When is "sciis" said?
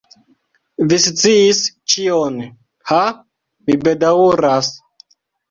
1.03-1.59